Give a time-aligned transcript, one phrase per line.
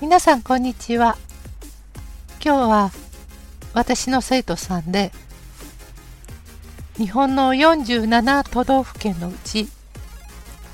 [0.00, 1.18] 皆さんこんにちは。
[2.40, 2.90] 今日は
[3.74, 5.10] 私の生徒さんで
[6.96, 9.66] 日本の47都道府県のうち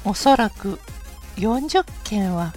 [0.05, 0.79] おそらく
[1.37, 2.53] 40県は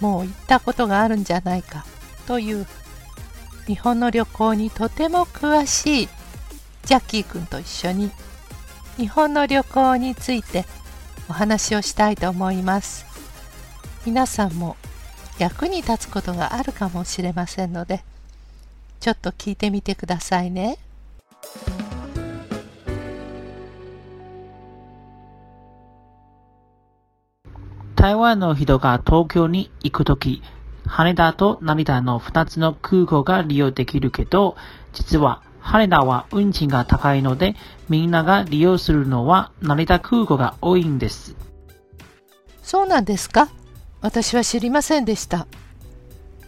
[0.00, 1.86] もう行ったことがあるんじゃないか
[2.26, 2.66] という
[3.66, 6.08] 日本の旅行にとても詳しい
[6.84, 8.10] ジャッキー君と一緒に
[8.98, 10.66] 日本の旅行について
[11.30, 13.06] お話をしたいと思います。
[14.04, 14.76] 皆さんも
[15.40, 18.04] 役に立つことがあるかもしれませんので
[19.00, 20.78] ちょっと聞いてみてくださいね
[27.96, 30.42] 台湾の人が東京に行くとき、
[30.86, 34.56] 羽田と成田の2つの空港が利用できるけど、
[34.94, 37.56] 実は羽田は運賃が高いので、
[37.90, 41.36] みんなが利用するのは成田空港が多いんです。
[42.62, 43.50] そうなんですか？
[44.00, 45.46] 私は知りませんでした。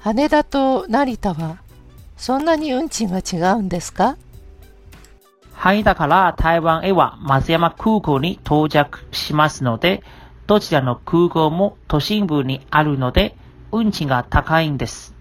[0.01, 1.59] 羽田と成田は
[2.17, 4.17] そんなに運賃が違うんですか？
[5.53, 10.03] 羽田から台湾へは松山空港に到着しますので、
[10.47, 13.37] どちらの空港も都心部にあるので、
[13.71, 15.15] 運賃が高いんです。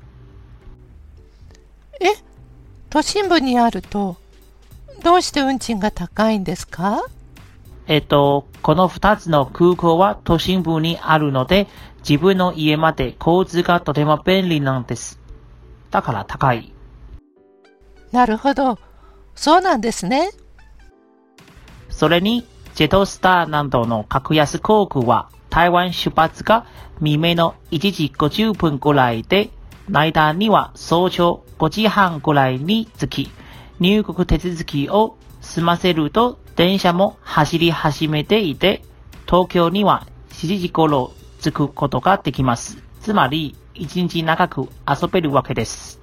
[1.99, 2.07] え？
[2.89, 4.17] 都心部にあると、
[5.03, 7.03] どうして運賃が高いんですか？
[7.87, 11.67] えっと、この二つの空港は都心部にあるので、
[12.07, 15.19] 自分の家まで交通がとても便利なんです。
[15.91, 16.73] だから高い。
[18.11, 18.77] なるほど。
[19.35, 20.31] そうなんですね。
[21.89, 26.65] それに、ジェットスターなどの格安航空は、台湾出発が
[26.99, 29.49] 未明の1時50分ぐらいで、
[29.89, 33.31] 成田には早朝5時半ぐらいに着き、
[33.79, 38.83] 入国手続きを済ませると電車も走り始めていて、
[39.25, 42.77] 東京には7時頃着くことができます。
[43.01, 45.99] つまり、1日長く遊べるわけです。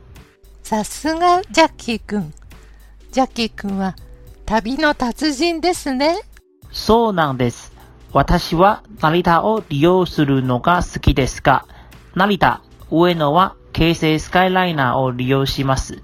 [0.62, 2.34] さすがジャッキーくん。
[3.12, 3.94] ジャッキーくんは
[4.44, 6.16] 旅の達人ですね。
[6.72, 7.72] そうなんです。
[8.12, 11.66] 私は成田を利用するのが好きですが、
[12.15, 16.03] 成田、上野は京成スカイライナーを利用します。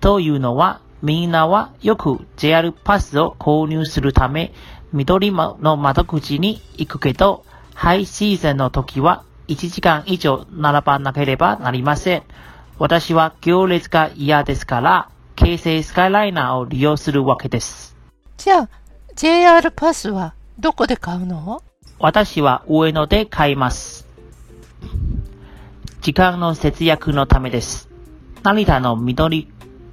[0.00, 4.52] というのは、みんなはよく JR パスを購入するため、
[4.92, 7.44] 緑の窓口に行くけど、
[7.74, 12.22] ハイシーズンの時は1時間以上並ばなければなりません。
[12.78, 17.96] 私は行列が嫌ですから、京成スカイライナーを利用するわけです。
[18.36, 18.68] じゃあ、
[19.14, 21.62] JR パスはどこで買うの？
[21.98, 24.06] 私は上野で買います。
[26.00, 27.88] 時間の節約のためです。
[28.42, 29.48] 成田の緑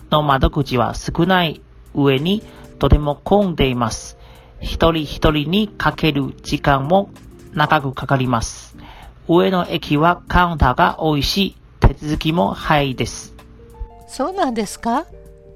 [0.09, 1.61] の窓口は少ない
[1.93, 2.43] 上に
[2.79, 4.17] とても混んでいます。
[4.59, 7.09] 一人一人にかける時間も
[7.53, 8.75] 長くかかります。
[9.27, 13.33] 上野駅はカウンターが多いし、手続きも早いです。
[14.07, 15.05] そうなんですか？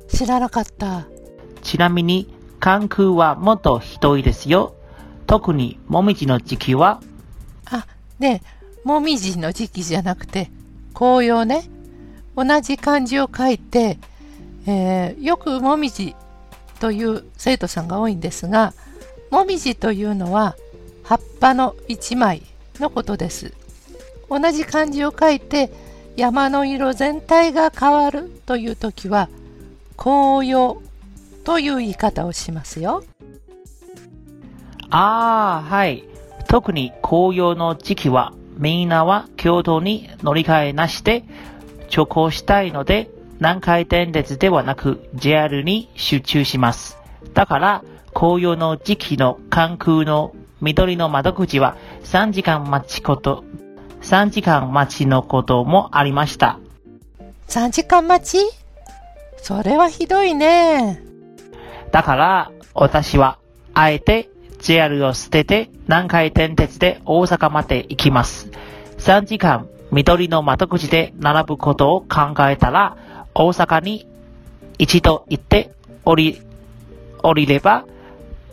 [0.07, 1.05] 知らなかった。
[1.61, 4.75] ちなみに関空はもっとひどいですよ。
[5.27, 7.01] 特にもみじの時期は
[7.65, 7.87] あ、
[8.19, 8.41] ね
[8.83, 10.51] もみじの時期じゃなくて、
[10.93, 11.69] 紅葉ね。
[12.35, 13.97] 同じ漢字を書いて、
[14.67, 16.15] えー、よくもみじ
[16.79, 18.73] という生徒さんが多いんですが、
[19.31, 20.55] もみじというのは
[21.05, 22.43] 葉っぱの一枚
[22.79, 23.53] のことです。
[24.29, 25.71] 同じ漢字を書いて
[26.17, 29.29] 山の色全体が変わるという時は
[29.97, 30.81] 紅葉
[31.43, 33.03] という言い方をしますよ。
[34.89, 36.03] ああ、はい。
[36.47, 41.23] 特に紅葉の時期は、みんなは京都に乗り換えなしで、
[41.95, 46.97] 直行したいので、南海電鉄ではなく JR に集中します。
[47.33, 47.83] だから、
[48.13, 53.43] 紅葉の時期の関空の緑の窓口は3時間待ちこと、
[54.01, 56.59] 3時間待ちのこともありました。
[57.47, 58.37] 3時間待ち？
[59.37, 61.03] それはひどいね。
[61.91, 63.37] だから、私は、
[63.73, 64.29] あえて
[64.59, 68.49] JR を捨てて南海電鉄で大阪まで行きます。
[68.97, 72.97] 3時間緑の窓口で並ぶことを考えたら、
[73.35, 74.07] 大阪に
[74.77, 75.71] 一度行って
[76.03, 76.41] 降り、
[77.21, 77.85] 降りれば、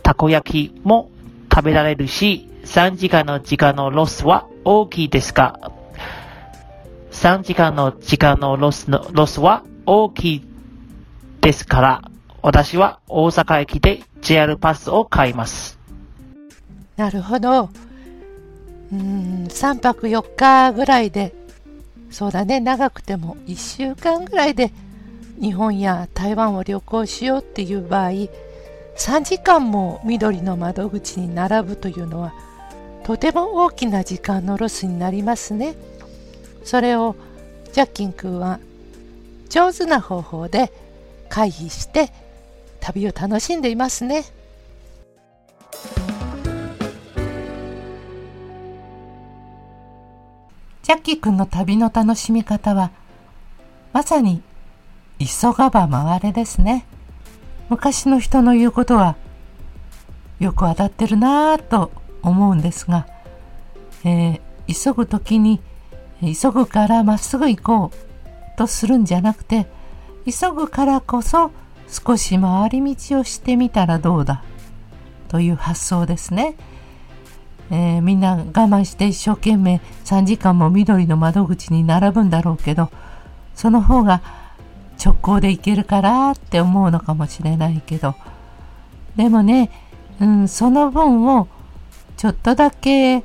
[0.03, 1.09] たこ焼きも
[1.53, 5.71] 食べられるし、3時間の時間のロスは大きいですか
[7.11, 10.47] ?3 時間の時間のロスの、ロスは大きい
[11.41, 12.01] ですから、
[12.41, 15.77] 私は大阪駅で JR パスを買います。
[16.97, 17.69] なるほど。
[18.91, 21.35] うん、3泊4日ぐらいで、
[22.09, 24.71] そうだね、長くても1週間ぐらいで
[25.39, 28.11] 日本や台湾を旅行しようっていう場合、
[28.97, 32.33] 3時間も緑の窓口に並ぶというのは、
[33.03, 35.75] とても大きな時間のロスになりますね。
[36.63, 37.15] それを
[37.73, 38.59] ジャッキン君は
[39.49, 40.71] 上手な方法で
[41.27, 42.11] 回避して
[42.79, 44.23] 旅を楽しんでいますね。
[50.83, 52.91] ジャッキー君の旅の楽しみ方は
[53.91, 54.41] まさに
[55.19, 56.85] 急がば回れですね。
[57.69, 59.15] 昔の人の言うことは
[60.39, 63.07] よく当たってるなぁと思うんですが、
[64.03, 65.61] えー、急ぐ時に
[66.21, 69.67] 急ぐからまっすぐ行こうとするんじゃなくて
[70.25, 71.51] 急ぐからこそ
[71.87, 74.43] 少し回り道をしてみたらどうだ
[75.27, 76.55] という発想ですね。
[77.71, 82.91] えー、みんな我慢して一生懸命3時間も緑の窓口に並ぶんだろうけど
[83.55, 84.21] その方が
[85.03, 88.15] 直行で行けるからって思うのかもしれないけど
[89.17, 89.69] でもね、
[90.21, 91.47] うん、その分を
[92.15, 93.23] ちょっとだけ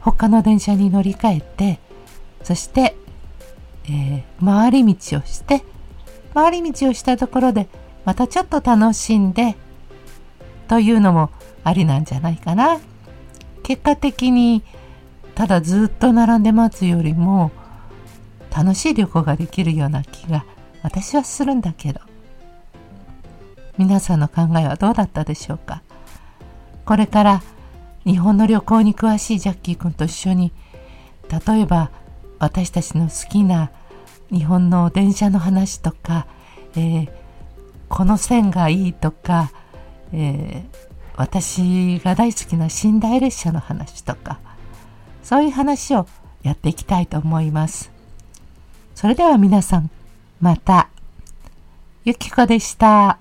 [0.00, 1.80] 他の電車に乗り換えて
[2.44, 2.96] そして、
[3.86, 5.64] えー、回り道をして
[6.34, 7.68] 回り道をしたところで
[8.04, 9.56] またちょっと楽しんで
[10.68, 11.30] というのも
[11.64, 12.78] ありなんじゃないかな。
[13.62, 14.62] 結果的に
[15.34, 17.50] ただずっと並んで待つよりも
[18.54, 20.46] 楽しい旅行ができるような気が
[20.82, 22.00] 私はするんだけど
[23.76, 25.82] 皆さんの考えはどうだったでしょうか？
[26.84, 27.42] これから
[28.04, 30.52] 日本の旅行に詳しいジャッキー君と一緒に
[31.28, 31.90] 例えば
[32.38, 33.70] 私たちの好きな
[34.30, 36.26] 日本の電車の話とか、
[36.74, 37.10] えー、
[37.88, 39.52] この線がいいとか、
[40.12, 40.78] えー、
[41.16, 44.40] 私が大好きな寝台列車の話とか
[45.22, 46.06] そういう話を
[46.42, 47.90] やっていきたいと思います。
[48.94, 49.90] それでは皆さん
[50.40, 50.88] また。
[52.04, 53.18] ゆきこでした。